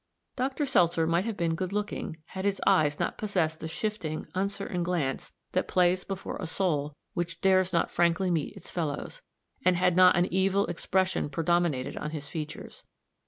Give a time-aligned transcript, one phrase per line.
[0.35, 0.65] Dr.
[0.65, 5.31] Seltzer might have been good looking had his eyes not possessed the shifting, uncertain glance
[5.51, 9.21] that plays before a soul which dares not frankly meet its fellows,
[9.63, 12.83] and had not an evil expression predominated on his features.